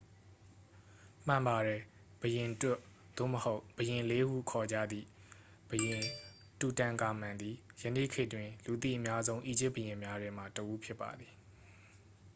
[1.27, 1.81] "မှန်ပါတယ်။
[2.21, 2.79] "ဘုရင်တွတ်"
[3.17, 5.07] သို့မဟုတ် "ဘုရင်လေး" ဟု ခေါ်ကြသည့်
[5.69, 6.01] ဘုရင်
[6.59, 11.33] တူတန်ခါမန်သည် ယနေ့ခေတ်တွင် လူသိအများဆုံး အီဂျစ်ဘုရင်များထဲမှတစ်ဦး ဖြစ်ပါသည်။